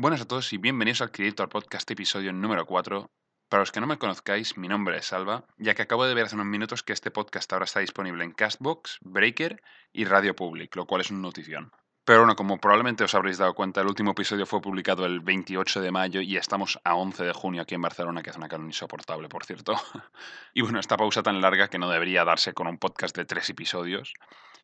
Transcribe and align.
Buenas 0.00 0.20
a 0.20 0.28
todos 0.28 0.52
y 0.52 0.58
bienvenidos 0.58 1.00
al 1.00 1.10
Creator 1.10 1.48
Podcast 1.48 1.90
episodio 1.90 2.32
número 2.32 2.66
4. 2.66 3.10
Para 3.48 3.62
los 3.62 3.72
que 3.72 3.80
no 3.80 3.88
me 3.88 3.98
conozcáis, 3.98 4.56
mi 4.56 4.68
nombre 4.68 4.96
es 4.96 5.06
Salva, 5.06 5.44
ya 5.56 5.74
que 5.74 5.82
acabo 5.82 6.04
de 6.04 6.14
ver 6.14 6.26
hace 6.26 6.36
unos 6.36 6.46
minutos 6.46 6.84
que 6.84 6.92
este 6.92 7.10
podcast 7.10 7.52
ahora 7.52 7.64
está 7.64 7.80
disponible 7.80 8.22
en 8.22 8.30
Castbox, 8.30 8.98
Breaker 9.00 9.60
y 9.92 10.04
Radio 10.04 10.36
Public, 10.36 10.76
lo 10.76 10.86
cual 10.86 11.00
es 11.00 11.10
una 11.10 11.22
notición. 11.22 11.72
Pero 12.04 12.20
bueno, 12.20 12.36
como 12.36 12.58
probablemente 12.58 13.02
os 13.02 13.14
habréis 13.16 13.38
dado 13.38 13.54
cuenta, 13.54 13.80
el 13.80 13.88
último 13.88 14.12
episodio 14.12 14.46
fue 14.46 14.60
publicado 14.60 15.04
el 15.04 15.18
28 15.18 15.80
de 15.80 15.90
mayo 15.90 16.20
y 16.20 16.36
estamos 16.36 16.78
a 16.84 16.94
11 16.94 17.24
de 17.24 17.32
junio 17.32 17.62
aquí 17.62 17.74
en 17.74 17.82
Barcelona, 17.82 18.22
que 18.22 18.30
es 18.30 18.36
una 18.36 18.48
calor 18.48 18.66
insoportable, 18.66 19.28
por 19.28 19.46
cierto. 19.46 19.74
y 20.54 20.62
bueno, 20.62 20.78
esta 20.78 20.96
pausa 20.96 21.24
tan 21.24 21.40
larga 21.40 21.66
que 21.66 21.80
no 21.80 21.90
debería 21.90 22.24
darse 22.24 22.52
con 22.52 22.68
un 22.68 22.78
podcast 22.78 23.16
de 23.16 23.24
tres 23.24 23.50
episodios 23.50 24.14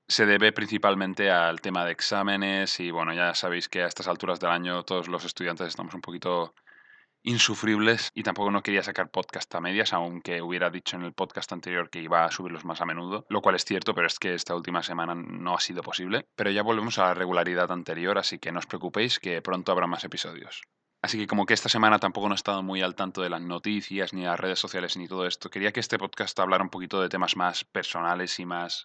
se 0.06 0.26
debe 0.26 0.52
principalmente 0.52 1.30
al 1.30 1.60
tema 1.60 1.84
de 1.84 1.92
exámenes 1.92 2.78
y 2.80 2.90
bueno, 2.90 3.14
ya 3.14 3.34
sabéis 3.34 3.68
que 3.68 3.82
a 3.82 3.86
estas 3.86 4.08
alturas 4.08 4.40
del 4.40 4.50
año 4.50 4.84
todos 4.84 5.08
los 5.08 5.24
estudiantes 5.24 5.68
estamos 5.68 5.94
un 5.94 6.00
poquito 6.00 6.54
insufribles 7.24 8.10
y 8.14 8.22
tampoco 8.22 8.50
no 8.50 8.62
quería 8.62 8.82
sacar 8.82 9.10
podcast 9.10 9.52
a 9.54 9.60
medias, 9.60 9.94
aunque 9.94 10.42
hubiera 10.42 10.68
dicho 10.70 10.96
en 10.96 11.04
el 11.04 11.14
podcast 11.14 11.50
anterior 11.52 11.88
que 11.88 12.02
iba 12.02 12.24
a 12.24 12.30
subirlos 12.30 12.66
más 12.66 12.82
a 12.82 12.86
menudo, 12.86 13.24
lo 13.30 13.40
cual 13.40 13.56
es 13.56 13.64
cierto, 13.64 13.94
pero 13.94 14.06
es 14.06 14.18
que 14.18 14.34
esta 14.34 14.54
última 14.54 14.82
semana 14.82 15.14
no 15.14 15.54
ha 15.54 15.60
sido 15.60 15.82
posible. 15.82 16.26
Pero 16.36 16.50
ya 16.50 16.62
volvemos 16.62 16.98
a 16.98 17.04
la 17.04 17.14
regularidad 17.14 17.72
anterior, 17.72 18.18
así 18.18 18.38
que 18.38 18.52
no 18.52 18.58
os 18.58 18.66
preocupéis 18.66 19.18
que 19.18 19.40
pronto 19.40 19.72
habrá 19.72 19.86
más 19.86 20.04
episodios. 20.04 20.62
Así 21.00 21.18
que 21.18 21.26
como 21.26 21.46
que 21.46 21.54
esta 21.54 21.68
semana 21.70 21.98
tampoco 21.98 22.28
no 22.28 22.34
he 22.34 22.36
estado 22.36 22.62
muy 22.62 22.82
al 22.82 22.94
tanto 22.94 23.22
de 23.22 23.30
las 23.30 23.40
noticias, 23.40 24.12
ni 24.12 24.24
las 24.24 24.38
redes 24.38 24.58
sociales, 24.58 24.96
ni 24.98 25.08
todo 25.08 25.26
esto, 25.26 25.50
quería 25.50 25.72
que 25.72 25.80
este 25.80 25.98
podcast 25.98 26.38
hablara 26.40 26.62
un 26.62 26.70
poquito 26.70 27.00
de 27.00 27.08
temas 27.08 27.36
más 27.36 27.64
personales 27.64 28.38
y 28.38 28.44
más 28.46 28.84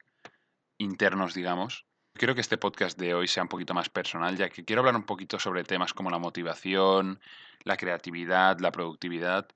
internos, 0.80 1.36
digamos. 1.36 1.86
Quiero 2.14 2.34
que 2.34 2.42
este 2.42 2.58
podcast 2.58 2.98
de 2.98 3.14
hoy 3.14 3.28
sea 3.28 3.44
un 3.44 3.50
poquito 3.50 3.74
más 3.76 3.90
personal, 3.90 4.36
ya 4.36 4.50
que 4.50 4.66
quiero 4.66 4.82
hablar 4.82 4.96
un 4.96 5.06
poquito 5.06 5.38
sobre 5.38 5.64
temas 5.64 5.94
como 5.94 6.10
la 6.10 6.18
motivación, 6.18 7.20
la 7.64 7.78
creatividad, 7.78 8.60
la 8.60 8.72
productividad 8.72 9.48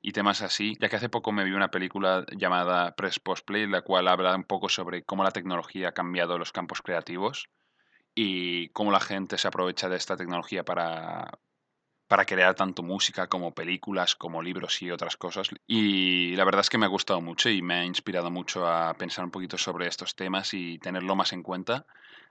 y 0.00 0.12
temas 0.12 0.42
así, 0.42 0.76
ya 0.80 0.88
que 0.88 0.96
hace 0.96 1.08
poco 1.08 1.32
me 1.32 1.44
vi 1.44 1.52
una 1.52 1.70
película 1.70 2.24
llamada 2.36 2.94
Press 2.94 3.18
Post 3.18 3.44
Play, 3.44 3.66
la 3.66 3.82
cual 3.82 4.06
habla 4.06 4.36
un 4.36 4.44
poco 4.44 4.68
sobre 4.68 5.02
cómo 5.02 5.24
la 5.24 5.32
tecnología 5.32 5.88
ha 5.88 5.92
cambiado 5.92 6.38
los 6.38 6.52
campos 6.52 6.80
creativos 6.80 7.48
y 8.14 8.68
cómo 8.70 8.92
la 8.92 9.00
gente 9.00 9.36
se 9.36 9.48
aprovecha 9.48 9.88
de 9.88 9.96
esta 9.96 10.16
tecnología 10.16 10.64
para, 10.64 11.38
para 12.08 12.24
crear 12.24 12.54
tanto 12.54 12.82
música 12.82 13.26
como 13.26 13.54
películas, 13.54 14.14
como 14.14 14.42
libros 14.42 14.80
y 14.82 14.90
otras 14.90 15.16
cosas. 15.16 15.48
Y 15.66 16.36
la 16.36 16.44
verdad 16.44 16.60
es 16.60 16.70
que 16.70 16.78
me 16.78 16.86
ha 16.86 16.90
gustado 16.90 17.20
mucho 17.20 17.48
y 17.48 17.62
me 17.62 17.74
ha 17.74 17.84
inspirado 17.84 18.30
mucho 18.30 18.66
a 18.66 18.94
pensar 18.94 19.24
un 19.24 19.30
poquito 19.30 19.58
sobre 19.58 19.86
estos 19.86 20.14
temas 20.14 20.54
y 20.54 20.78
tenerlo 20.78 21.16
más 21.16 21.32
en 21.32 21.42
cuenta. 21.42 21.86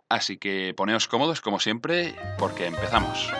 Así 0.08 0.38
que 0.38 0.74
poneos 0.76 1.08
cómodos 1.08 1.42
como 1.42 1.60
siempre 1.60 2.16
porque 2.38 2.68
empezamos. 2.68 3.34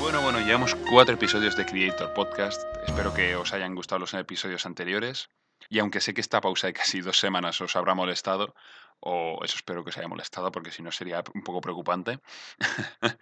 Bueno, 0.00 0.22
bueno, 0.22 0.40
llevamos 0.40 0.74
cuatro 0.90 1.14
episodios 1.14 1.56
de 1.56 1.64
Creator 1.64 2.12
Podcast. 2.14 2.62
Espero 2.86 3.14
que 3.14 3.34
os 3.36 3.52
hayan 3.52 3.74
gustado 3.74 4.00
los 4.00 4.12
episodios 4.14 4.66
anteriores. 4.66 5.30
Y 5.70 5.78
aunque 5.78 6.00
sé 6.00 6.12
que 6.12 6.20
esta 6.20 6.42
pausa 6.42 6.66
de 6.66 6.74
casi 6.74 7.00
dos 7.00 7.18
semanas 7.18 7.60
os 7.62 7.76
habrá 7.76 7.94
molestado, 7.94 8.54
o 9.00 9.40
eso 9.44 9.56
espero 9.56 9.82
que 9.82 9.90
os 9.90 9.98
haya 9.98 10.08
molestado, 10.08 10.52
porque 10.52 10.70
si 10.70 10.82
no 10.82 10.92
sería 10.92 11.24
un 11.32 11.42
poco 11.42 11.62
preocupante. 11.62 12.20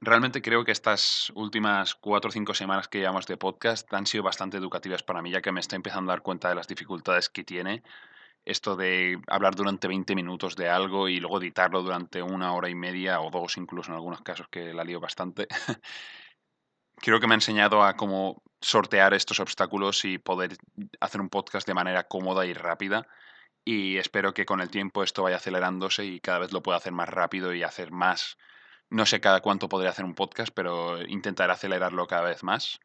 Realmente 0.00 0.40
creo 0.40 0.64
que 0.64 0.72
estas 0.72 1.30
últimas 1.34 1.94
cuatro 1.94 2.30
o 2.30 2.32
cinco 2.32 2.54
semanas 2.54 2.88
que 2.88 3.00
llevamos 3.00 3.26
de 3.26 3.36
podcast 3.36 3.92
han 3.92 4.06
sido 4.06 4.22
bastante 4.22 4.56
educativas 4.56 5.02
para 5.02 5.20
mí, 5.20 5.30
ya 5.30 5.42
que 5.42 5.52
me 5.52 5.60
estoy 5.60 5.76
empezando 5.76 6.10
a 6.10 6.14
dar 6.14 6.22
cuenta 6.22 6.48
de 6.48 6.54
las 6.54 6.68
dificultades 6.68 7.28
que 7.28 7.44
tiene 7.44 7.82
esto 8.44 8.76
de 8.76 9.20
hablar 9.28 9.54
durante 9.54 9.88
20 9.88 10.14
minutos 10.14 10.56
de 10.56 10.68
algo 10.68 11.08
y 11.08 11.20
luego 11.20 11.38
editarlo 11.38 11.82
durante 11.82 12.22
una 12.22 12.54
hora 12.54 12.68
y 12.68 12.74
media 12.74 13.20
o 13.20 13.30
dos, 13.30 13.56
incluso 13.56 13.90
en 13.90 13.96
algunos 13.96 14.22
casos 14.22 14.48
que 14.48 14.72
la 14.72 14.84
lío 14.84 15.00
bastante. 15.00 15.46
creo 16.96 17.20
que 17.20 17.26
me 17.26 17.34
ha 17.34 17.36
enseñado 17.36 17.82
a 17.82 17.96
cómo 17.96 18.42
sortear 18.60 19.14
estos 19.14 19.40
obstáculos 19.40 20.04
y 20.04 20.18
poder 20.18 20.56
hacer 21.00 21.20
un 21.20 21.28
podcast 21.28 21.66
de 21.66 21.74
manera 21.74 22.04
cómoda 22.04 22.46
y 22.46 22.54
rápida. 22.54 23.06
Y 23.64 23.98
espero 23.98 24.34
que 24.34 24.46
con 24.46 24.60
el 24.60 24.70
tiempo 24.70 25.02
esto 25.02 25.22
vaya 25.22 25.36
acelerándose 25.36 26.04
y 26.04 26.20
cada 26.20 26.38
vez 26.38 26.52
lo 26.52 26.62
pueda 26.62 26.78
hacer 26.78 26.92
más 26.92 27.08
rápido 27.08 27.54
y 27.54 27.62
hacer 27.62 27.90
más. 27.90 28.38
No 28.88 29.06
sé 29.06 29.20
cada 29.20 29.40
cuánto 29.40 29.68
podré 29.68 29.88
hacer 29.88 30.04
un 30.04 30.14
podcast, 30.14 30.52
pero 30.54 31.00
intentaré 31.06 31.52
acelerarlo 31.52 32.06
cada 32.06 32.22
vez 32.22 32.42
más. 32.42 32.80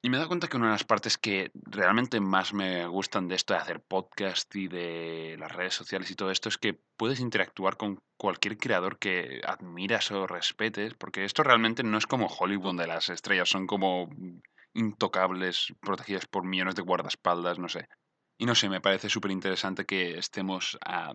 Y 0.00 0.10
me 0.10 0.16
he 0.16 0.18
dado 0.18 0.28
cuenta 0.28 0.46
que 0.46 0.56
una 0.56 0.66
de 0.66 0.72
las 0.72 0.84
partes 0.84 1.18
que 1.18 1.50
realmente 1.54 2.20
más 2.20 2.54
me 2.54 2.86
gustan 2.86 3.26
de 3.26 3.34
esto 3.34 3.54
de 3.54 3.60
hacer 3.60 3.80
podcast 3.80 4.54
y 4.54 4.68
de 4.68 5.36
las 5.40 5.50
redes 5.50 5.74
sociales 5.74 6.08
y 6.10 6.14
todo 6.14 6.30
esto 6.30 6.48
es 6.48 6.56
que 6.56 6.78
puedes 6.96 7.18
interactuar 7.18 7.76
con 7.76 8.00
cualquier 8.16 8.58
creador 8.58 8.98
que 8.98 9.40
admiras 9.44 10.12
o 10.12 10.28
respetes, 10.28 10.94
porque 10.94 11.24
esto 11.24 11.42
realmente 11.42 11.82
no 11.82 11.98
es 11.98 12.06
como 12.06 12.28
Hollywood, 12.28 12.66
donde 12.66 12.86
las 12.86 13.08
estrellas 13.08 13.48
son 13.48 13.66
como 13.66 14.08
intocables, 14.78 15.74
protegidas 15.80 16.26
por 16.26 16.44
millones 16.44 16.74
de 16.74 16.82
guardaespaldas, 16.82 17.58
no 17.58 17.68
sé. 17.68 17.88
Y 18.38 18.46
no 18.46 18.54
sé, 18.54 18.68
me 18.68 18.80
parece 18.80 19.08
súper 19.08 19.30
interesante 19.30 19.84
que 19.84 20.18
estemos 20.18 20.78
a 20.84 21.14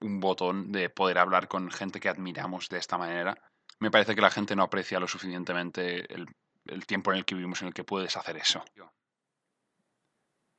un 0.00 0.20
botón 0.20 0.72
de 0.72 0.90
poder 0.90 1.18
hablar 1.18 1.48
con 1.48 1.70
gente 1.70 2.00
que 2.00 2.08
admiramos 2.08 2.68
de 2.68 2.78
esta 2.78 2.98
manera. 2.98 3.36
Me 3.78 3.90
parece 3.90 4.14
que 4.14 4.20
la 4.20 4.30
gente 4.30 4.56
no 4.56 4.62
aprecia 4.62 5.00
lo 5.00 5.08
suficientemente 5.08 6.12
el 6.14 6.26
el 6.66 6.86
tiempo 6.86 7.12
en 7.12 7.18
el 7.18 7.24
que 7.24 7.34
vivimos 7.34 7.62
en 7.62 7.68
el 7.68 7.74
que 7.74 7.84
puedes 7.84 8.16
hacer 8.16 8.36
eso. 8.36 8.64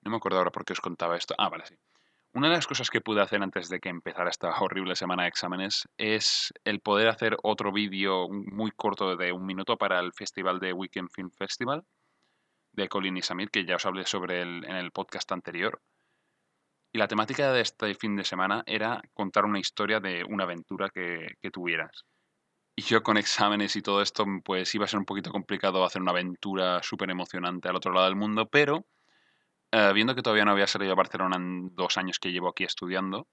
No 0.04 0.12
me 0.12 0.18
acuerdo 0.18 0.40
ahora 0.40 0.52
por 0.52 0.66
qué 0.66 0.74
os 0.74 0.82
contaba 0.82 1.18
esto. 1.18 1.36
Ah, 1.38 1.50
vale, 1.50 1.66
sí. 1.66 1.76
Una 2.34 2.48
de 2.48 2.56
las 2.56 2.68
cosas 2.68 2.90
que 2.90 3.02
pude 3.02 3.22
hacer 3.22 3.44
antes 3.44 3.68
de 3.68 3.82
que 3.82 3.90
empezara 3.90 4.30
esta 4.30 4.52
horrible 4.62 4.96
semana 4.96 5.24
de 5.24 5.30
exámenes 5.30 5.88
es 5.98 6.54
el 6.64 6.80
poder 6.80 7.10
hacer 7.10 7.36
otro 7.44 7.74
vídeo 7.74 8.30
muy 8.30 8.72
corto 8.72 9.18
de 9.18 9.34
un 9.34 9.46
minuto 9.46 9.78
para 9.78 10.00
el 10.00 10.14
festival 10.14 10.60
de 10.60 10.72
Weekend 10.72 11.10
Film 11.14 11.30
Festival 11.32 11.84
de 12.72 12.88
Colin 12.88 13.18
y 13.18 13.22
Samir, 13.22 13.50
que 13.50 13.66
ya 13.66 13.76
os 13.76 13.86
hablé 13.86 14.06
sobre 14.06 14.42
en 14.42 14.64
el 14.64 14.92
podcast 14.92 15.30
anterior. 15.34 15.82
Y 16.94 17.00
la 17.00 17.10
temática 17.10 17.52
de 17.52 17.60
este 17.60 17.94
fin 17.96 18.16
de 18.16 18.24
semana 18.24 18.64
era 18.66 19.02
contar 19.14 19.44
una 19.44 19.60
historia 19.60 20.00
de 20.00 20.24
una 20.24 20.46
aventura 20.46 20.90
que, 20.90 21.36
que 21.42 21.52
tuvieras. 21.52 22.06
Y 22.78 22.84
yo 22.84 23.04
con 23.04 23.18
exámenes 23.18 23.76
y 23.76 23.82
todo 23.82 24.02
esto, 24.02 24.26
pues 24.46 24.74
iba 24.74 24.86
a 24.86 24.88
ser 24.88 25.00
un 25.00 25.06
poquito 25.06 25.32
complicado 25.32 25.84
hacer 25.84 26.02
una 26.02 26.12
aventura 26.12 26.82
súper 26.82 27.10
emocionante 27.10 27.68
al 27.68 27.76
otro 27.76 27.92
lado 27.92 28.06
del 28.06 28.16
mundo, 28.16 28.48
pero 28.50 28.86
eh, 29.72 29.92
viendo 29.94 30.16
que 30.16 30.22
todavía 30.22 30.46
no 30.46 30.52
había 30.52 30.68
salido 30.68 30.92
a 30.94 30.96
Barcelona 30.96 31.38
en 31.38 31.76
dos 31.76 31.98
años 31.98 32.20
que 32.20 32.32
llevo 32.32 32.50
aquí 32.50 32.64
estudiando, 32.64 33.28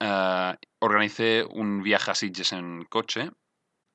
eh, 0.00 0.56
organicé 0.80 1.44
un 1.44 1.82
viaje 1.82 2.10
a 2.10 2.14
Sitges 2.14 2.52
en 2.52 2.84
coche, 2.84 3.30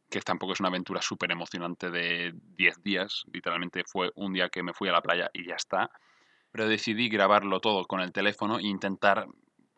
que 0.10 0.22
tampoco 0.22 0.54
es 0.54 0.60
una 0.60 0.70
aventura 0.70 1.02
súper 1.02 1.32
emocionante 1.32 1.90
de 1.90 2.32
10 2.34 2.82
días, 2.82 3.24
literalmente 3.32 3.84
fue 3.86 4.12
un 4.16 4.34
día 4.34 4.50
que 4.50 4.64
me 4.64 4.74
fui 4.74 4.88
a 4.88 4.94
la 4.94 5.02
playa 5.02 5.30
y 5.34 5.46
ya 5.46 5.56
está, 5.56 5.92
pero 6.52 6.68
decidí 6.68 7.10
grabarlo 7.10 7.60
todo 7.60 7.86
con 7.86 8.00
el 8.00 8.14
teléfono 8.14 8.58
e 8.58 8.64
intentar 8.64 9.28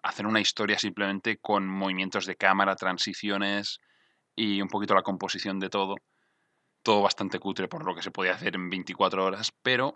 hacer 0.04 0.28
una 0.28 0.40
historia 0.40 0.78
simplemente 0.78 1.38
con 1.38 1.68
movimientos 1.68 2.26
de 2.26 2.36
cámara, 2.36 2.76
transiciones, 2.76 3.80
y 4.40 4.62
un 4.62 4.70
poquito 4.70 4.96
la 4.96 5.04
composición 5.04 5.60
de 5.60 5.70
todo. 5.70 5.96
Todo 6.82 7.02
bastante 7.02 7.40
cutre 7.40 7.68
por 7.68 7.86
lo 7.86 7.94
que 7.94 8.02
se 8.02 8.12
podía 8.12 8.34
hacer 8.34 8.56
en 8.56 8.70
24 8.70 9.26
horas, 9.26 9.52
pero 9.62 9.96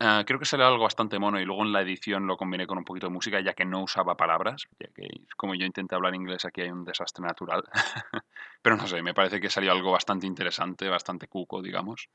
ah, 0.00 0.24
creo 0.26 0.38
que 0.38 0.44
salió 0.44 0.66
algo 0.66 0.82
bastante 0.82 1.18
mono 1.18 1.40
y 1.40 1.44
luego 1.44 1.62
en 1.62 1.72
la 1.72 1.82
edición 1.82 2.26
lo 2.26 2.36
combiné 2.36 2.66
con 2.66 2.78
un 2.78 2.84
poquito 2.84 3.06
de 3.06 3.12
música 3.12 3.40
ya 3.40 3.54
que 3.54 3.64
no 3.64 3.82
usaba 3.82 4.16
palabras, 4.16 4.66
ya 4.78 4.88
que 4.94 5.08
como 5.36 5.54
yo 5.54 5.66
intenté 5.66 5.94
hablar 5.94 6.14
inglés 6.14 6.44
aquí 6.44 6.62
hay 6.62 6.70
un 6.70 6.84
desastre 6.84 7.24
natural. 7.24 7.64
pero 8.62 8.76
no 8.76 8.86
sé, 8.86 9.02
me 9.02 9.14
parece 9.14 9.40
que 9.40 9.50
salió 9.50 9.72
algo 9.72 9.92
bastante 9.92 10.26
interesante, 10.26 10.88
bastante 10.88 11.28
cuco, 11.28 11.62
digamos. 11.62 12.08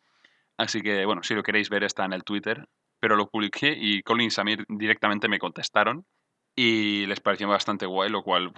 Así 0.58 0.81
que 0.81 1.06
bueno, 1.06 1.24
si 1.24 1.34
lo 1.34 1.44
queréis 1.44 1.69
ver 1.69 1.84
está 1.84 2.06
en 2.06 2.14
el 2.14 2.24
Twitter, 2.24 2.68
pero 3.00 3.16
lo 3.16 3.30
publiqué 3.30 3.75
y 3.78 4.03
Colin 4.03 4.28
y 4.28 4.31
Samir 4.31 4.66
directamente 4.69 5.28
me 5.28 5.40
contestaron 5.40 6.06
y 6.56 7.06
les 7.08 7.19
pareció 7.19 7.48
bastante 7.48 7.86
guay, 7.86 8.09
lo 8.09 8.24
cual 8.24 8.53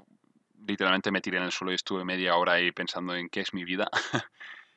literalmente 0.68 1.12
me 1.12 1.22
tiré 1.22 1.38
en 1.38 1.44
el 1.44 1.52
suelo 1.52 1.72
y 1.72 1.76
estuve 1.76 2.04
media 2.04 2.36
hora 2.36 2.54
ahí 2.54 2.72
pensando 2.72 3.16
en 3.16 3.30
qué 3.30 3.42
es 3.42 3.54
mi 3.54 3.64
vida. 3.64 3.90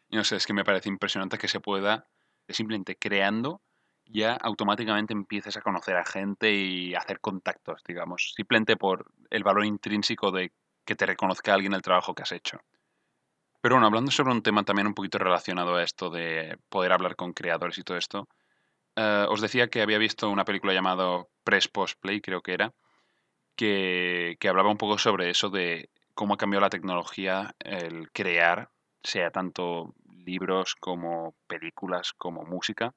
y 0.09 0.17
no 0.17 0.25
sé, 0.25 0.37
es 0.37 0.47
que 0.47 0.53
me 0.53 0.65
parece 0.65 0.89
impresionante 0.89 1.39
que 1.39 1.49
se 1.49 1.61
pueda, 1.61 2.07
simplemente 2.49 2.97
creando, 2.97 3.63
ya 4.07 4.35
automáticamente 4.35 5.13
empieces 5.13 5.57
a 5.57 5.63
conocer 5.63 5.97
a 5.97 6.05
gente 6.05 6.53
y 6.53 6.95
hacer 6.95 7.21
contactos, 7.21 7.83
digamos, 7.87 8.33
simplemente 8.35 8.77
por 8.77 9.07
el 9.31 9.45
valor 9.45 9.65
intrínseco 9.65 10.31
de 10.31 10.53
que 10.85 10.95
te 10.95 11.07
reconozca 11.07 11.53
alguien 11.53 11.75
el 11.75 11.83
trabajo 11.83 12.15
que 12.15 12.23
has 12.23 12.33
hecho. 12.33 12.61
Pero 13.61 13.75
bueno, 13.75 13.87
hablando 13.89 14.11
sobre 14.11 14.33
un 14.33 14.43
tema 14.43 14.65
también 14.65 14.87
un 14.87 14.95
poquito 14.95 15.19
relacionado 15.19 15.75
a 15.75 15.83
esto 15.83 16.11
de 16.11 16.59
poder 16.69 16.93
hablar 16.93 17.17
con 17.17 17.33
creadores 17.33 17.79
y 17.79 17.83
todo 17.83 17.97
esto, 17.97 18.29
eh, 18.97 19.27
os 19.29 19.41
decía 19.41 19.69
que 19.69 19.83
había 19.83 19.99
visto 19.99 20.31
una 20.31 20.45
película 20.45 20.73
llamada 20.73 21.27
Press 21.45 21.69
Post 21.69 22.01
Play, 22.01 22.21
creo 22.21 22.43
que 22.43 22.55
era, 22.55 22.73
que, 23.57 24.39
hablaba 24.49 24.71
un 24.71 24.77
poco 24.79 24.99
sobre 24.99 25.31
eso 25.31 25.51
de 25.51 25.91
cómo 26.15 26.35
ha 26.35 26.37
cambiado 26.37 26.63
la 26.63 26.71
tecnología 26.71 27.55
el 27.59 28.11
crear, 28.13 28.71
sea 29.03 29.31
tanto 29.31 29.95
libros 30.09 30.75
como 30.77 31.35
películas 31.47 32.13
como 32.13 32.45
música. 32.45 32.95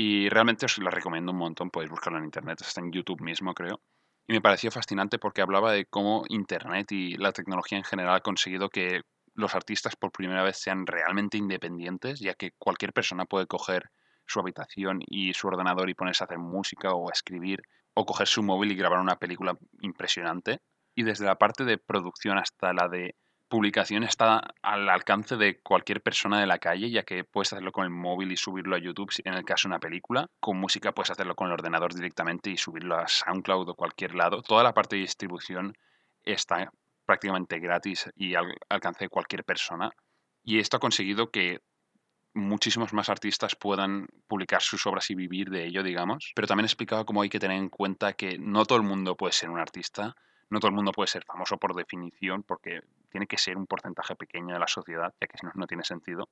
Y 0.00 0.28
realmente 0.28 0.66
os 0.66 0.78
la 0.78 0.92
recomiendo 0.92 1.32
un 1.32 1.38
montón, 1.38 1.70
podéis 1.70 1.90
buscarlo 1.90 2.20
en 2.20 2.24
internet, 2.26 2.60
está 2.60 2.80
en 2.80 2.92
YouTube 2.92 3.20
mismo 3.20 3.52
creo. 3.52 3.80
Y 4.28 4.32
me 4.32 4.40
pareció 4.40 4.70
fascinante 4.70 5.18
porque 5.18 5.42
hablaba 5.42 5.72
de 5.72 5.86
cómo 5.86 6.22
Internet 6.28 6.92
y 6.92 7.16
la 7.16 7.32
tecnología 7.32 7.78
en 7.78 7.82
general 7.82 8.14
ha 8.14 8.20
conseguido 8.20 8.68
que 8.70 9.02
los 9.34 9.56
artistas 9.56 9.96
por 9.96 10.12
primera 10.12 10.44
vez 10.44 10.56
sean 10.56 10.86
realmente 10.86 11.36
independientes, 11.36 12.20
ya 12.20 12.34
que 12.34 12.52
cualquier 12.58 12.92
persona 12.92 13.24
puede 13.24 13.48
coger 13.48 13.90
su 14.24 14.38
habitación 14.38 15.00
y 15.04 15.34
su 15.34 15.48
ordenador 15.48 15.90
y 15.90 15.94
ponerse 15.94 16.22
a 16.22 16.26
hacer 16.26 16.38
música 16.38 16.92
o 16.92 17.08
a 17.08 17.12
escribir, 17.12 17.62
o 17.94 18.06
coger 18.06 18.28
su 18.28 18.44
móvil 18.44 18.70
y 18.70 18.76
grabar 18.76 19.00
una 19.00 19.16
película 19.16 19.58
impresionante. 19.80 20.60
Y 20.94 21.02
desde 21.02 21.26
la 21.26 21.38
parte 21.38 21.64
de 21.64 21.76
producción 21.76 22.38
hasta 22.38 22.72
la 22.72 22.86
de 22.86 23.16
publicación 23.48 24.04
está 24.04 24.54
al 24.62 24.88
alcance 24.88 25.36
de 25.36 25.60
cualquier 25.60 26.02
persona 26.02 26.40
de 26.40 26.46
la 26.46 26.58
calle, 26.58 26.90
ya 26.90 27.02
que 27.02 27.24
puedes 27.24 27.52
hacerlo 27.52 27.72
con 27.72 27.84
el 27.84 27.90
móvil 27.90 28.30
y 28.32 28.36
subirlo 28.36 28.76
a 28.76 28.78
YouTube 28.78 29.10
en 29.24 29.34
el 29.34 29.44
caso 29.44 29.68
de 29.68 29.74
una 29.74 29.80
película. 29.80 30.28
Con 30.40 30.58
música 30.58 30.92
puedes 30.92 31.10
hacerlo 31.10 31.34
con 31.34 31.48
el 31.48 31.54
ordenador 31.54 31.94
directamente 31.94 32.50
y 32.50 32.56
subirlo 32.56 32.96
a 32.96 33.08
SoundCloud 33.08 33.70
o 33.70 33.74
cualquier 33.74 34.14
lado. 34.14 34.42
Toda 34.42 34.62
la 34.62 34.74
parte 34.74 34.96
de 34.96 35.02
distribución 35.02 35.76
está 36.24 36.70
prácticamente 37.06 37.58
gratis 37.58 38.10
y 38.14 38.34
al 38.34 38.54
alcance 38.68 39.04
de 39.04 39.08
cualquier 39.08 39.44
persona. 39.44 39.90
Y 40.44 40.58
esto 40.58 40.76
ha 40.76 40.80
conseguido 40.80 41.30
que 41.30 41.60
muchísimos 42.34 42.92
más 42.92 43.08
artistas 43.08 43.56
puedan 43.56 44.06
publicar 44.26 44.62
sus 44.62 44.86
obras 44.86 45.10
y 45.10 45.14
vivir 45.14 45.50
de 45.50 45.66
ello, 45.66 45.82
digamos. 45.82 46.32
Pero 46.34 46.46
también 46.46 46.64
he 46.64 46.66
explicado 46.66 47.06
cómo 47.06 47.22
hay 47.22 47.28
que 47.28 47.40
tener 47.40 47.56
en 47.56 47.70
cuenta 47.70 48.12
que 48.12 48.38
no 48.38 48.64
todo 48.66 48.78
el 48.78 48.84
mundo 48.84 49.16
puede 49.16 49.32
ser 49.32 49.50
un 49.50 49.58
artista 49.58 50.14
no 50.50 50.60
todo 50.60 50.70
el 50.70 50.74
mundo 50.74 50.92
puede 50.92 51.08
ser 51.08 51.24
famoso 51.24 51.58
por 51.58 51.74
definición, 51.74 52.42
porque 52.42 52.80
tiene 53.08 53.26
que 53.26 53.38
ser 53.38 53.56
un 53.56 53.66
porcentaje 53.66 54.14
pequeño 54.16 54.54
de 54.54 54.60
la 54.60 54.68
sociedad, 54.68 55.14
ya 55.20 55.26
que 55.26 55.38
si 55.38 55.46
no, 55.46 55.52
no 55.54 55.66
tiene 55.66 55.84
sentido. 55.84 56.28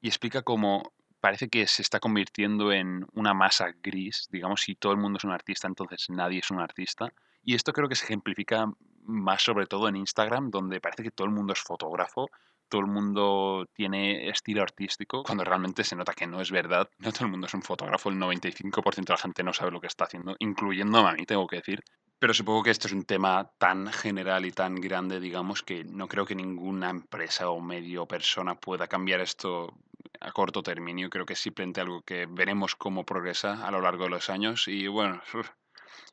Y 0.00 0.08
explica 0.08 0.42
cómo 0.42 0.92
parece 1.20 1.48
que 1.48 1.66
se 1.66 1.82
está 1.82 2.00
convirtiendo 2.00 2.72
en 2.72 3.06
una 3.12 3.34
masa 3.34 3.72
gris, 3.82 4.26
digamos, 4.30 4.62
si 4.62 4.74
todo 4.74 4.92
el 4.92 4.98
mundo 4.98 5.18
es 5.18 5.24
un 5.24 5.32
artista, 5.32 5.68
entonces 5.68 6.06
nadie 6.08 6.40
es 6.40 6.50
un 6.50 6.60
artista. 6.60 7.12
Y 7.42 7.54
esto 7.54 7.72
creo 7.72 7.88
que 7.88 7.94
se 7.94 8.04
ejemplifica 8.04 8.66
más 9.02 9.42
sobre 9.42 9.66
todo 9.66 9.88
en 9.88 9.96
Instagram, 9.96 10.50
donde 10.50 10.80
parece 10.80 11.02
que 11.02 11.10
todo 11.10 11.26
el 11.26 11.32
mundo 11.32 11.52
es 11.52 11.60
fotógrafo, 11.60 12.28
todo 12.68 12.80
el 12.82 12.86
mundo 12.86 13.66
tiene 13.72 14.28
estilo 14.28 14.62
artístico, 14.62 15.22
cuando 15.24 15.44
realmente 15.44 15.84
se 15.84 15.96
nota 15.96 16.14
que 16.14 16.26
no 16.26 16.40
es 16.40 16.50
verdad. 16.50 16.88
No 16.98 17.12
todo 17.12 17.24
el 17.24 17.30
mundo 17.30 17.46
es 17.46 17.54
un 17.54 17.62
fotógrafo, 17.62 18.08
el 18.08 18.16
95% 18.16 18.94
de 18.94 19.12
la 19.12 19.18
gente 19.18 19.42
no 19.42 19.52
sabe 19.52 19.72
lo 19.72 19.80
que 19.80 19.88
está 19.88 20.04
haciendo, 20.04 20.36
incluyendo 20.38 20.98
a 20.98 21.12
mí, 21.12 21.26
tengo 21.26 21.46
que 21.46 21.56
decir. 21.56 21.82
Pero 22.20 22.34
supongo 22.34 22.62
que 22.62 22.70
esto 22.70 22.86
es 22.86 22.92
un 22.92 23.04
tema 23.04 23.50
tan 23.56 23.90
general 23.90 24.44
y 24.44 24.52
tan 24.52 24.74
grande, 24.74 25.20
digamos, 25.20 25.62
que 25.62 25.84
no 25.84 26.06
creo 26.06 26.26
que 26.26 26.34
ninguna 26.34 26.90
empresa 26.90 27.48
o 27.48 27.62
medio 27.62 28.04
persona 28.06 28.60
pueda 28.60 28.88
cambiar 28.88 29.20
esto 29.20 29.72
a 30.20 30.30
corto 30.30 30.62
término. 30.62 31.08
Creo 31.08 31.24
que 31.24 31.32
es 31.32 31.40
simplemente 31.40 31.80
algo 31.80 32.02
que 32.02 32.26
veremos 32.26 32.76
cómo 32.76 33.06
progresa 33.06 33.66
a 33.66 33.70
lo 33.70 33.80
largo 33.80 34.04
de 34.04 34.10
los 34.10 34.28
años 34.28 34.68
y 34.68 34.86
bueno, 34.86 35.22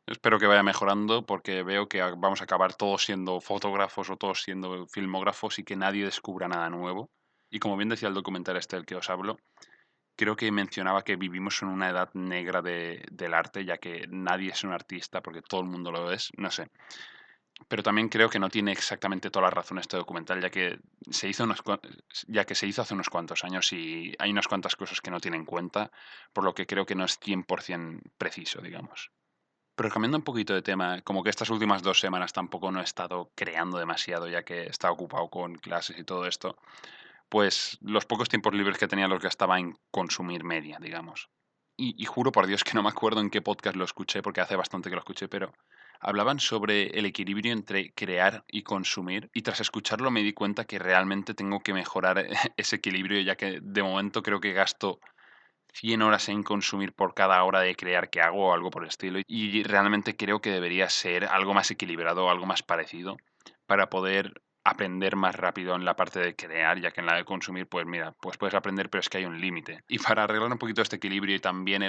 espero 0.07 0.39
que 0.39 0.47
vaya 0.47 0.63
mejorando 0.63 1.25
porque 1.25 1.61
veo 1.63 1.89
que 1.89 2.01
vamos 2.01 2.39
a 2.39 2.45
acabar 2.45 2.73
todos 2.73 3.03
siendo 3.03 3.41
fotógrafos 3.41 4.09
o 4.09 4.15
todos 4.15 4.43
siendo 4.43 4.87
filmógrafos 4.87 5.59
y 5.59 5.65
que 5.65 5.75
nadie 5.75 6.05
descubra 6.05 6.47
nada 6.47 6.69
nuevo. 6.69 7.09
Y 7.49 7.59
como 7.59 7.75
bien 7.75 7.89
decía 7.89 8.07
el 8.07 8.15
documental 8.15 8.55
este 8.55 8.77
del 8.77 8.85
que 8.85 8.95
os 8.95 9.09
hablo, 9.09 9.39
creo 10.17 10.35
que 10.35 10.51
mencionaba 10.51 11.03
que 11.03 11.15
vivimos 11.15 11.61
en 11.61 11.69
una 11.69 11.89
edad 11.89 12.09
negra 12.13 12.61
del 12.61 13.33
arte, 13.33 13.63
ya 13.63 13.77
que 13.77 14.07
nadie 14.09 14.49
es 14.49 14.63
un 14.63 14.73
artista, 14.73 15.21
porque 15.21 15.41
todo 15.41 15.61
el 15.61 15.67
mundo 15.67 15.91
lo 15.91 16.11
es, 16.11 16.31
no 16.35 16.51
sé. 16.51 16.69
Pero 17.67 17.83
también 17.83 18.09
creo 18.09 18.29
que 18.29 18.39
no 18.39 18.49
tiene 18.49 18.71
exactamente 18.71 19.29
toda 19.29 19.45
la 19.45 19.51
razón 19.51 19.79
este 19.79 19.97
documental, 19.97 20.41
ya 20.41 20.49
que 20.49 20.79
se 21.09 21.29
hizo 21.29 21.43
unos, 21.43 21.63
ya 22.27 22.45
que 22.45 22.55
se 22.55 22.67
hizo 22.67 22.81
hace 22.81 22.93
unos 22.93 23.09
cuantos 23.09 23.43
años 23.43 23.71
y 23.73 24.13
hay 24.19 24.31
unas 24.31 24.47
cuantas 24.47 24.75
cosas 24.75 25.01
que 25.01 25.11
no 25.11 25.19
tiene 25.19 25.37
en 25.37 25.45
cuenta, 25.45 25.91
por 26.33 26.43
lo 26.43 26.53
que 26.53 26.65
creo 26.65 26.85
que 26.85 26.95
no 26.95 27.05
es 27.05 27.19
100% 27.19 28.01
preciso, 28.17 28.61
digamos. 28.61 29.11
Pero 29.75 29.91
cambiando 29.91 30.17
un 30.17 30.23
poquito 30.23 30.55
de 30.55 30.63
tema, 30.63 31.01
como 31.01 31.23
que 31.23 31.29
estas 31.29 31.51
últimas 31.51 31.83
dos 31.83 31.99
semanas 31.99 32.33
tampoco 32.33 32.71
no 32.71 32.81
he 32.81 32.83
estado 32.83 33.31
creando 33.35 33.77
demasiado, 33.77 34.27
ya 34.27 34.43
que 34.43 34.63
he 34.63 34.69
estado 34.69 34.93
ocupado 34.93 35.29
con 35.29 35.55
clases 35.55 35.97
y 35.99 36.03
todo 36.03 36.25
esto 36.25 36.57
pues 37.29 37.77
los 37.81 38.05
pocos 38.05 38.29
tiempos 38.29 38.53
libres 38.53 38.77
que 38.77 38.87
tenía 38.87 39.07
los 39.07 39.21
gastaba 39.21 39.59
en 39.59 39.77
consumir 39.91 40.43
media, 40.43 40.77
digamos. 40.79 41.29
Y, 41.79 42.03
juro 42.05 42.31
por 42.31 42.47
Dios 42.47 42.63
que 42.63 42.73
no 42.73 42.81
me 42.81 42.89
acuerdo 42.89 43.21
en 43.21 43.29
qué 43.29 43.39
podcast 43.43 43.75
lo 43.75 43.85
escuché, 43.85 44.23
porque 44.23 44.41
hace 44.41 44.55
bastante 44.55 44.89
que 44.89 44.95
lo 44.95 45.01
escuché, 45.01 45.27
pero 45.27 45.53
hablaban 45.99 46.39
sobre 46.39 46.87
el 46.97 47.05
equilibrio 47.05 47.53
entre 47.53 47.93
crear 47.93 48.43
y 48.47 48.63
consumir. 48.63 49.29
Y 49.31 49.43
tras 49.43 49.59
escucharlo 49.59 50.09
me 50.09 50.23
di 50.23 50.33
cuenta 50.33 50.65
que 50.65 50.79
realmente 50.79 51.35
tengo 51.35 51.59
que 51.59 51.73
mejorar 51.73 52.25
ese 52.57 52.77
equilibrio, 52.77 53.21
ya 53.21 53.35
que 53.35 53.59
de 53.61 53.83
momento 53.83 54.23
creo 54.23 54.39
que 54.39 54.53
gasto 54.53 54.99
100 55.73 56.01
horas 56.01 56.29
en 56.29 56.41
consumir 56.41 56.93
por 56.93 57.13
cada 57.13 57.43
hora 57.43 57.59
de 57.61 57.75
crear 57.75 58.09
que 58.09 58.21
hago 58.21 58.47
o 58.47 58.53
algo 58.53 58.71
por 58.71 58.81
el 58.81 58.89
estilo. 58.89 59.19
Y 59.27 59.61
realmente 59.61 60.15
creo 60.15 60.41
que 60.41 60.49
debería 60.49 60.89
ser 60.89 61.25
algo 61.25 61.53
más 61.53 61.69
equilibrado, 61.69 62.31
algo 62.31 62.47
más 62.47 62.63
parecido, 62.63 63.17
para 63.67 63.89
poder 63.91 64.41
aprender 64.69 65.15
más 65.15 65.33
rápido 65.35 65.75
en 65.75 65.85
la 65.85 65.95
parte 65.95 66.19
de 66.19 66.35
crear, 66.35 66.79
ya 66.79 66.91
que 66.91 66.99
en 66.99 67.07
la 67.07 67.15
de 67.15 67.23
consumir, 67.23 67.67
pues 67.67 67.85
mira, 67.85 68.13
pues 68.19 68.37
puedes 68.37 68.53
aprender, 68.53 68.89
pero 68.89 68.99
es 68.99 69.07
que 69.07 69.19
hay 69.19 69.25
un 69.25 69.39
límite. 69.39 69.83
Y 69.87 69.99
para 69.99 70.23
arreglar 70.23 70.51
un 70.51 70.57
poquito 70.57 70.81
este 70.81 70.97
equilibrio 70.97 71.35
y 71.35 71.39
también 71.39 71.83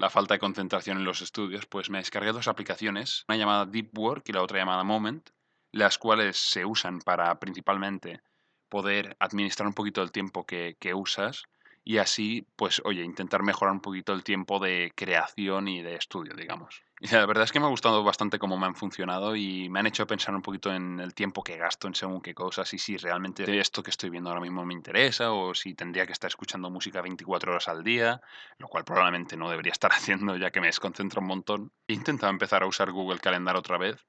la 0.00 0.10
falta 0.10 0.34
de 0.34 0.40
concentración 0.40 0.98
en 0.98 1.04
los 1.04 1.22
estudios, 1.22 1.66
pues 1.66 1.88
me 1.88 1.98
descargué 1.98 2.32
dos 2.32 2.48
aplicaciones, 2.48 3.24
una 3.28 3.38
llamada 3.38 3.66
Deep 3.66 3.96
Work 3.96 4.28
y 4.28 4.32
la 4.32 4.42
otra 4.42 4.58
llamada 4.58 4.82
Moment, 4.82 5.30
las 5.72 5.98
cuales 5.98 6.36
se 6.36 6.64
usan 6.64 6.98
para 7.00 7.38
principalmente 7.38 8.20
poder 8.68 9.16
administrar 9.20 9.68
un 9.68 9.74
poquito 9.74 10.02
el 10.02 10.10
tiempo 10.10 10.44
que 10.44 10.94
usas 10.94 11.44
y 11.88 11.98
así, 11.98 12.44
pues, 12.56 12.82
oye, 12.84 13.04
intentar 13.04 13.44
mejorar 13.44 13.72
un 13.72 13.80
poquito 13.80 14.12
el 14.12 14.24
tiempo 14.24 14.58
de 14.58 14.92
creación 14.96 15.68
y 15.68 15.82
de 15.82 15.94
estudio, 15.94 16.34
digamos. 16.34 16.82
Y 16.98 17.08
la 17.08 17.26
verdad 17.26 17.44
es 17.44 17.52
que 17.52 17.60
me 17.60 17.66
ha 17.66 17.68
gustado 17.68 18.02
bastante 18.02 18.38
cómo 18.38 18.56
me 18.56 18.64
han 18.64 18.74
funcionado 18.74 19.36
y 19.36 19.68
me 19.68 19.80
han 19.80 19.86
hecho 19.86 20.06
pensar 20.06 20.34
un 20.34 20.40
poquito 20.40 20.72
en 20.72 20.98
el 20.98 21.12
tiempo 21.12 21.44
que 21.44 21.58
gasto 21.58 21.86
en 21.86 21.94
según 21.94 22.22
qué 22.22 22.34
cosas 22.34 22.72
y 22.72 22.78
si 22.78 22.96
realmente 22.96 23.60
esto 23.60 23.82
que 23.82 23.90
estoy 23.90 24.08
viendo 24.08 24.30
ahora 24.30 24.40
mismo 24.40 24.64
me 24.64 24.72
interesa 24.72 25.30
o 25.30 25.54
si 25.54 25.74
tendría 25.74 26.06
que 26.06 26.14
estar 26.14 26.28
escuchando 26.28 26.70
música 26.70 27.02
24 27.02 27.52
horas 27.52 27.68
al 27.68 27.84
día, 27.84 28.22
lo 28.56 28.68
cual 28.68 28.86
probablemente 28.86 29.36
no 29.36 29.50
debería 29.50 29.72
estar 29.72 29.90
haciendo 29.92 30.38
ya 30.38 30.50
que 30.50 30.62
me 30.62 30.68
desconcentro 30.68 31.20
un 31.20 31.26
montón. 31.26 31.72
He 31.86 31.92
intentado 31.92 32.32
empezar 32.32 32.62
a 32.62 32.66
usar 32.66 32.90
Google 32.90 33.20
Calendar 33.20 33.56
otra 33.56 33.76
vez, 33.76 34.06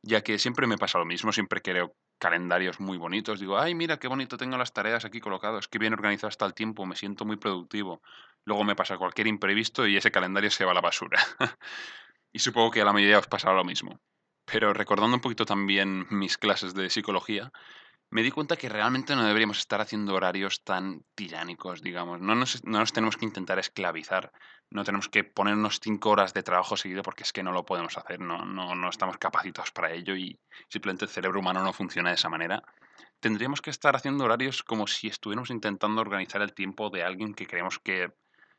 ya 0.00 0.22
que 0.22 0.38
siempre 0.38 0.66
me 0.66 0.78
pasa 0.78 0.98
lo 0.98 1.04
mismo, 1.04 1.32
siempre 1.32 1.60
creo 1.60 1.94
calendarios 2.20 2.78
muy 2.78 2.98
bonitos. 2.98 3.40
Digo, 3.40 3.58
ay, 3.58 3.74
mira 3.74 3.98
qué 3.98 4.06
bonito 4.06 4.36
tengo 4.36 4.56
las 4.56 4.72
tareas 4.72 5.04
aquí 5.04 5.20
colocadas, 5.20 5.66
qué 5.66 5.78
bien 5.78 5.94
organizado 5.94 6.28
está 6.28 6.46
el 6.46 6.54
tiempo, 6.54 6.86
me 6.86 6.94
siento 6.94 7.24
muy 7.24 7.36
productivo. 7.36 8.02
Luego 8.44 8.62
me 8.62 8.76
pasa 8.76 8.98
cualquier 8.98 9.26
imprevisto 9.26 9.86
y 9.88 9.96
ese 9.96 10.12
calendario 10.12 10.50
se 10.52 10.64
va 10.64 10.70
a 10.70 10.74
la 10.74 10.80
basura. 10.80 11.18
y 12.32 12.38
supongo 12.38 12.70
que 12.70 12.82
a 12.82 12.84
la 12.84 12.92
mayoría 12.92 13.18
os 13.18 13.26
pasará 13.26 13.54
lo 13.54 13.64
mismo. 13.64 13.98
Pero 14.44 14.72
recordando 14.72 15.16
un 15.16 15.20
poquito 15.20 15.44
también 15.44 16.06
mis 16.10 16.38
clases 16.38 16.74
de 16.74 16.90
psicología, 16.90 17.52
me 18.10 18.22
di 18.22 18.32
cuenta 18.32 18.56
que 18.56 18.68
realmente 18.68 19.14
no 19.14 19.24
deberíamos 19.24 19.58
estar 19.58 19.80
haciendo 19.80 20.14
horarios 20.14 20.64
tan 20.64 21.04
tiránicos, 21.14 21.80
digamos. 21.80 22.20
No 22.20 22.34
nos, 22.34 22.64
no 22.64 22.80
nos, 22.80 22.92
tenemos 22.92 23.16
que 23.16 23.24
intentar 23.24 23.60
esclavizar. 23.60 24.32
No 24.68 24.84
tenemos 24.84 25.08
que 25.08 25.22
ponernos 25.22 25.78
cinco 25.80 26.10
horas 26.10 26.34
de 26.34 26.42
trabajo 26.42 26.76
seguido 26.76 27.02
porque 27.02 27.22
es 27.22 27.32
que 27.32 27.44
no 27.44 27.52
lo 27.52 27.64
podemos 27.64 27.96
hacer. 27.96 28.20
No, 28.20 28.44
no, 28.44 28.74
no 28.74 28.88
estamos 28.88 29.16
capacitados 29.18 29.70
para 29.70 29.92
ello 29.92 30.16
y 30.16 30.40
simplemente 30.68 31.04
el 31.04 31.10
cerebro 31.10 31.38
humano 31.38 31.62
no 31.62 31.72
funciona 31.72 32.10
de 32.10 32.16
esa 32.16 32.28
manera. 32.28 32.64
Tendríamos 33.20 33.60
que 33.62 33.70
estar 33.70 33.94
haciendo 33.94 34.24
horarios 34.24 34.64
como 34.64 34.88
si 34.88 35.06
estuviéramos 35.06 35.50
intentando 35.50 36.00
organizar 36.00 36.42
el 36.42 36.52
tiempo 36.52 36.90
de 36.90 37.04
alguien 37.04 37.34
que 37.34 37.46
creemos 37.46 37.78
que, 37.78 38.12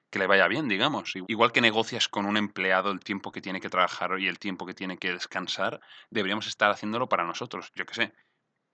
que 0.10 0.20
le 0.20 0.28
vaya 0.28 0.48
bien, 0.48 0.70
digamos. 0.70 1.12
Igual 1.28 1.52
que 1.52 1.60
negocias 1.60 2.08
con 2.08 2.26
un 2.26 2.38
empleado 2.38 2.92
el 2.92 3.02
tiempo 3.02 3.34
que 3.34 3.42
tiene 3.42 3.60
que 3.60 3.70
trabajar 3.70 4.18
y 4.18 4.28
el 4.28 4.40
tiempo 4.40 4.66
que 4.66 4.74
tiene 4.74 4.98
que 4.98 5.12
descansar, 5.12 5.82
deberíamos 6.10 6.48
estar 6.48 6.72
haciéndolo 6.72 7.10
para 7.10 7.26
nosotros. 7.26 7.72
Yo 7.76 7.86
qué 7.86 7.94
sé 7.96 8.14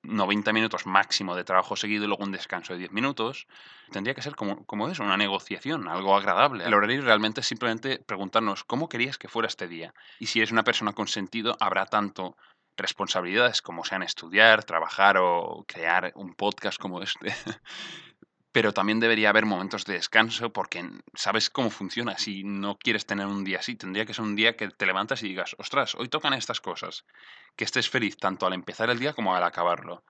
90 0.07 0.53
minutos 0.53 0.85
máximo 0.85 1.35
de 1.35 1.43
trabajo 1.43 1.75
seguido 1.75 2.05
y 2.05 2.07
luego 2.07 2.23
un 2.23 2.31
descanso 2.31 2.73
de 2.73 2.79
10 2.79 2.91
minutos. 2.91 3.47
Tendría 3.91 4.15
que 4.15 4.21
ser 4.21 4.35
como, 4.35 4.65
como 4.65 4.85
una 4.85 5.17
negociación, 5.17 5.87
algo 5.87 6.15
agradable. 6.15 6.65
El 6.65 6.73
horario 6.73 7.01
realmente 7.01 7.41
es 7.41 7.47
simplemente 7.47 7.99
preguntarnos 7.99 8.63
cómo 8.63 8.89
querías 8.89 9.17
que 9.17 9.27
fuera 9.27 9.47
este 9.47 9.67
día. 9.67 9.93
Y 10.19 10.27
si 10.27 10.39
eres 10.39 10.51
una 10.51 10.63
persona 10.63 10.93
con 10.93 11.07
sentido, 11.07 11.55
habrá 11.59 11.85
tanto 11.85 12.37
responsabilidades 12.77 13.61
como 13.61 13.83
sean 13.83 14.03
estudiar, 14.03 14.63
trabajar 14.63 15.17
o 15.17 15.65
crear 15.67 16.11
un 16.15 16.33
podcast 16.35 16.79
como 16.79 17.01
este. 17.01 17.35
pero 18.57 18.73
también 18.73 18.99
debería 18.99 19.29
haber 19.29 19.45
momentos 19.45 19.85
de 19.85 19.93
descanso 19.93 20.51
porque 20.51 20.83
sabes 21.13 21.51
cómo 21.51 21.69
funciona. 21.69 22.17
Si 22.17 22.43
no 22.43 22.75
quieres 22.79 23.05
tener 23.05 23.27
un 23.27 23.43
día 23.43 23.59
así, 23.59 23.75
tendría 23.75 24.07
que 24.07 24.15
ser 24.15 24.25
un 24.25 24.35
día 24.35 24.57
que 24.57 24.67
te 24.69 24.87
levantas 24.87 25.21
y 25.21 25.27
digas, 25.27 25.55
ostras, 25.59 25.93
hoy 25.93 26.09
tocan 26.09 26.33
estas 26.33 26.59
cosas. 26.59 27.05
Que 27.55 27.65
estés 27.65 27.87
feliz 27.87 28.17
tanto 28.17 28.47
al 28.47 28.53
empezar 28.53 28.89
el 28.89 28.97
día 28.97 29.13
como 29.13 29.35
al 29.35 29.43
acabarlo. 29.43 30.03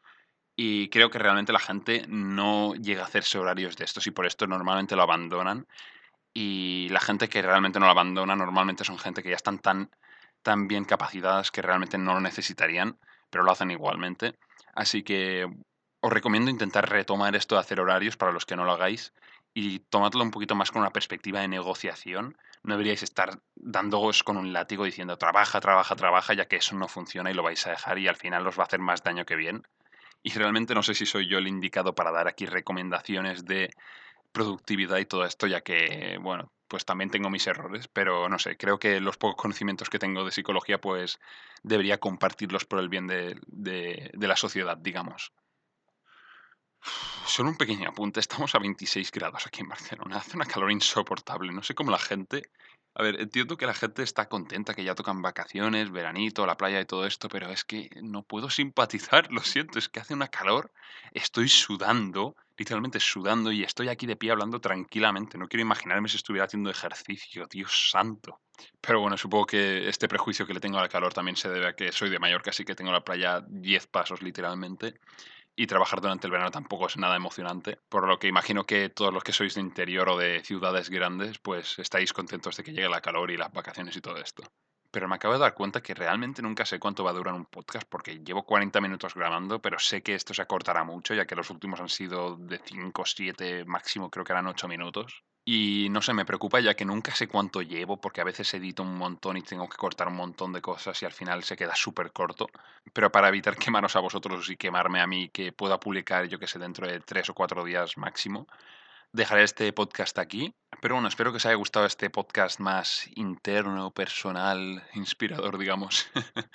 Y 0.56 0.88
creo 0.88 1.10
que 1.10 1.20
realmente 1.20 1.52
la 1.52 1.60
gente 1.60 2.06
no 2.08 2.74
llega 2.76 3.02
a 3.02 3.08
hacerse 3.08 3.38
horarios 3.38 3.76
de 3.76 3.84
estos 3.84 4.08
y 4.08 4.12
por 4.12 4.26
esto 4.26 4.48
normalmente 4.48 4.96
lo 4.96 5.02
abandonan. 5.02 5.68
Y 6.34 6.88
la 6.92 7.02
gente 7.02 7.28
que 7.28 7.42
realmente 7.42 7.82
no 7.82 7.88
lo 7.88 7.92
abandona 7.92 8.38
normalmente 8.38 8.86
son 8.86 8.98
gente 8.98 9.24
que 9.24 9.32
ya 9.32 9.36
están 9.36 9.60
tan, 9.60 9.92
tan 10.42 10.70
bien 10.70 10.86
capacitadas 10.86 11.52
que 11.52 11.62
realmente 11.62 11.98
no 11.98 12.14
lo 12.14 12.22
necesitarían, 12.22 12.98
pero 13.30 13.44
lo 13.44 13.52
hacen 13.52 13.72
igualmente. 13.72 14.40
Así 14.74 15.04
que 15.04 15.50
os 16.00 16.14
recomiendo 16.14 16.52
intentar 16.52 16.90
retomar 16.90 17.36
esto 17.36 17.56
de 17.56 17.62
hacer 17.62 17.80
horarios 17.80 18.18
para 18.18 18.32
los 18.32 18.46
que 18.46 18.56
no 18.56 18.66
lo 18.66 18.72
hagáis 18.72 19.14
y 19.54 19.80
tomadlo 19.80 20.24
un 20.24 20.32
poquito 20.32 20.56
más 20.56 20.72
con 20.72 20.82
una 20.82 20.94
perspectiva 20.94 21.42
de 21.42 21.48
negociación. 21.48 22.38
No 22.64 22.74
deberíais 22.76 23.02
estar 23.02 23.40
dándoos 23.56 24.24
con 24.24 24.38
un 24.38 24.54
látigo 24.54 24.86
diciendo 24.86 25.18
trabaja, 25.18 25.60
trabaja, 25.60 25.96
trabaja, 25.96 26.34
ya 26.34 26.48
que 26.48 26.58
eso 26.58 26.76
no 26.76 26.88
funciona 26.88 27.32
y 27.32 27.34
lo 27.34 27.44
vais 27.44 27.66
a 27.66 27.72
dejar 27.72 27.98
y 27.98 28.08
al 28.08 28.16
final 28.16 28.46
os 28.46 28.58
va 28.58 28.64
a 28.64 28.68
hacer 28.68 28.80
más 28.80 29.04
daño 29.04 29.26
que 29.26 29.36
bien. 29.36 29.64
Y 30.22 30.32
realmente 30.32 30.76
no 30.76 30.84
sé 30.84 30.94
si 30.94 31.06
soy 31.06 31.28
yo 31.28 31.38
el 31.40 31.48
indicado 31.48 31.96
para 31.96 32.12
dar 32.12 32.28
aquí 32.28 32.46
recomendaciones 32.46 33.46
de 33.46 33.72
productividad 34.32 34.98
y 34.98 35.06
todo 35.06 35.26
esto, 35.26 35.48
ya 35.48 35.62
que, 35.62 36.20
bueno, 36.22 36.52
pues 36.68 36.86
también 36.86 37.10
tengo 37.10 37.30
mis 37.30 37.48
errores, 37.48 37.88
pero 37.88 38.30
no 38.30 38.38
sé, 38.38 38.58
creo 38.58 38.78
que 38.78 39.00
los 39.00 39.18
pocos 39.18 39.42
conocimientos 39.42 39.90
que 39.90 40.00
tengo 40.00 40.26
de 40.26 40.32
psicología, 40.32 40.80
pues 40.80 41.20
debería 41.64 42.00
compartirlos 42.00 42.66
por 42.66 42.80
el 42.80 42.90
bien 42.90 43.08
de, 43.08 43.40
de, 43.48 44.12
de 44.14 44.28
la 44.28 44.36
sociedad, 44.36 44.78
digamos. 44.78 45.32
Solo 47.26 47.50
un 47.50 47.58
pequeño 47.58 47.90
apunte, 47.90 48.20
estamos 48.20 48.56
a 48.56 48.60
26 48.60 49.12
grados 49.12 49.46
aquí 49.46 49.62
en 49.62 49.70
Barcelona, 49.70 50.18
hace 50.18 50.38
una 50.38 50.46
calor 50.46 50.72
insoportable, 50.72 51.52
no 51.52 51.64
sé 51.64 51.76
cómo 51.76 51.92
la 51.92 52.00
gente... 52.00 52.44
A 53.00 53.04
ver, 53.04 53.22
entiendo 53.22 53.58
que 53.58 53.68
la 53.68 53.76
gente 53.76 54.02
está 54.02 54.28
contenta, 54.28 54.74
que 54.74 54.84
ya 54.84 54.96
tocan 54.96 55.22
vacaciones, 55.22 55.92
veranito, 55.92 56.48
la 56.48 56.58
playa 56.58 56.82
y 56.82 56.86
todo 56.86 57.06
esto, 57.06 57.30
pero 57.30 57.52
es 57.52 57.64
que 57.64 57.92
no 58.02 58.24
puedo 58.24 58.50
simpatizar, 58.50 59.32
lo 59.32 59.42
siento, 59.42 59.78
es 59.78 59.88
que 59.88 60.00
hace 60.00 60.16
una 60.16 60.30
calor, 60.30 60.72
estoy 61.12 61.48
sudando, 61.48 62.36
literalmente 62.58 63.00
sudando 63.00 63.52
y 63.52 63.62
estoy 63.62 63.90
aquí 63.90 64.08
de 64.08 64.16
pie 64.16 64.32
hablando 64.32 64.60
tranquilamente, 64.60 65.38
no 65.38 65.48
quiero 65.48 65.62
imaginarme 65.62 66.10
si 66.10 66.18
estuviera 66.18 66.46
haciendo 66.46 66.72
ejercicio, 66.72 67.46
Dios 67.48 67.92
santo. 67.92 68.40
Pero 68.82 69.00
bueno, 69.00 69.16
supongo 69.16 69.46
que 69.46 69.88
este 69.88 70.08
prejuicio 70.08 70.48
que 70.48 70.56
le 70.56 70.60
tengo 70.60 70.80
al 70.80 70.90
calor 70.90 71.14
también 71.14 71.36
se 71.36 71.50
debe 71.50 71.68
a 71.68 71.74
que 71.74 71.92
soy 71.92 72.10
de 72.10 72.18
Mallorca, 72.18 72.50
así 72.50 72.66
que 72.66 72.74
tengo 72.74 72.92
la 72.92 73.04
playa 73.04 73.44
10 73.48 73.86
pasos 73.88 74.24
literalmente 74.24 74.96
y 75.60 75.66
trabajar 75.66 76.02
durante 76.02 76.28
el 76.28 76.32
verano 76.32 76.52
tampoco 76.52 76.86
es 76.86 76.98
nada 76.98 77.16
emocionante, 77.16 77.80
por 77.90 78.08
lo 78.08 78.20
que 78.20 78.28
imagino 78.28 78.66
que 78.66 78.90
todos 78.90 79.12
los 79.12 79.24
que 79.24 79.34
sois 79.34 79.56
de 79.56 79.62
interior 79.62 80.08
o 80.08 80.18
de 80.18 80.44
ciudades 80.44 80.92
grandes, 80.92 81.40
pues 81.40 81.80
estáis 81.80 82.14
contentos 82.14 82.56
de 82.56 82.64
que 82.64 82.72
llegue 82.72 82.88
la 82.88 83.02
calor 83.02 83.32
y 83.32 83.38
las 83.38 83.52
vacaciones 83.52 83.98
y 83.98 84.02
todo 84.02 84.18
esto. 84.18 84.44
Pero 84.92 85.08
me 85.08 85.16
acabo 85.16 85.34
de 85.34 85.40
dar 85.40 85.56
cuenta 85.56 85.82
que 85.82 85.96
realmente 85.96 86.44
nunca 86.44 86.64
sé 86.64 86.80
cuánto 86.80 87.04
va 87.04 87.10
a 87.10 87.16
durar 87.16 87.34
un 87.34 87.46
podcast 87.46 87.90
porque 87.90 88.20
llevo 88.20 88.46
40 88.46 88.80
minutos 88.82 89.16
grabando, 89.16 89.60
pero 89.60 89.80
sé 89.80 90.04
que 90.04 90.14
esto 90.14 90.36
se 90.36 90.44
acortará 90.44 90.84
mucho, 90.84 91.16
ya 91.16 91.26
que 91.26 91.36
los 91.36 91.50
últimos 91.50 91.82
han 91.82 91.90
sido 91.90 92.38
de 92.38 92.60
5, 92.64 93.04
7, 93.04 93.66
máximo 93.66 94.12
creo 94.12 94.24
que 94.24 94.34
eran 94.34 94.46
8 94.46 94.68
minutos. 94.68 95.24
Y 95.50 95.88
no 95.92 96.02
sé, 96.02 96.14
me 96.14 96.26
preocupa 96.26 96.60
ya 96.60 96.76
que 96.76 96.84
nunca 96.84 97.16
sé 97.16 97.30
cuánto 97.30 97.62
llevo, 97.62 97.96
porque 97.96 98.20
a 98.20 98.26
veces 98.26 98.54
edito 98.54 98.84
un 98.84 98.98
montón 98.98 99.38
y 99.38 99.42
tengo 99.42 99.70
que 99.70 99.78
cortar 99.78 100.10
un 100.10 100.18
montón 100.18 100.52
de 100.52 100.62
cosas 100.62 101.02
y 101.02 101.06
al 101.06 101.14
final 101.14 101.42
se 101.42 101.56
queda 101.56 101.74
súper 101.74 102.12
corto. 102.12 102.50
Pero 102.92 103.14
para 103.14 103.30
evitar 103.30 103.56
quemaros 103.58 103.96
a 103.96 104.02
vosotros 104.02 104.50
y 104.50 104.58
quemarme 104.58 105.00
a 105.00 105.08
mí, 105.08 105.30
que 105.30 105.54
pueda 105.54 105.80
publicar 105.80 106.26
yo 106.28 106.38
que 106.38 106.48
sé 106.48 106.60
dentro 106.60 106.86
de 106.86 107.00
tres 107.00 107.30
o 107.30 107.34
cuatro 107.34 107.64
días 107.64 107.98
máximo, 107.98 108.46
dejaré 109.14 109.44
este 109.44 109.72
podcast 109.72 110.20
aquí. 110.20 110.54
Pero 110.82 110.96
bueno, 110.96 111.08
espero 111.08 111.32
que 111.32 111.38
os 111.38 111.46
haya 111.46 111.56
gustado 111.56 111.86
este 111.86 112.10
podcast 112.10 112.60
más 112.60 113.10
interno, 113.16 113.92
personal, 113.92 114.84
inspirador, 114.96 115.58
digamos. 115.58 116.10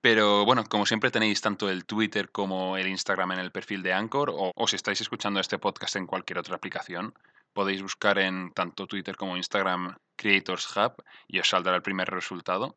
Pero 0.00 0.46
bueno, 0.46 0.64
como 0.64 0.86
siempre 0.86 1.10
tenéis 1.10 1.42
tanto 1.42 1.68
el 1.68 1.84
Twitter 1.84 2.30
como 2.30 2.78
el 2.78 2.88
Instagram 2.88 3.32
en 3.32 3.40
el 3.40 3.52
perfil 3.52 3.82
de 3.82 3.92
Anchor, 3.92 4.30
o, 4.30 4.52
o 4.54 4.68
si 4.68 4.76
estáis 4.76 5.02
escuchando 5.02 5.38
este 5.38 5.58
podcast 5.58 5.96
en 5.96 6.06
cualquier 6.06 6.38
otra 6.38 6.56
aplicación 6.56 7.12
podéis 7.56 7.80
buscar 7.80 8.18
en 8.18 8.52
tanto 8.52 8.86
Twitter 8.86 9.16
como 9.16 9.38
Instagram 9.38 9.96
Creators 10.14 10.76
Hub 10.76 11.02
y 11.26 11.40
os 11.40 11.48
saldrá 11.48 11.74
el 11.74 11.80
primer 11.80 12.08
resultado. 12.10 12.76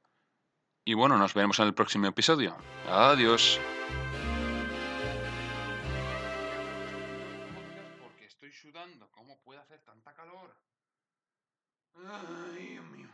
Y 0.86 0.94
bueno, 0.94 1.18
nos 1.18 1.34
veremos 1.34 1.60
en 1.60 1.68
el 1.68 1.74
próximo 1.74 2.08
episodio. 2.08 2.56
Adiós. 2.88 3.60
Porque 8.02 8.26
estoy 8.26 8.54
sudando, 8.54 9.12
¿cómo 9.12 9.38
puede 9.44 9.60
hacer 9.60 9.82
tanta 9.84 10.14
calor? 10.14 10.56
Ay, 11.96 12.68
Dios 12.68 12.86
mío. 12.86 13.10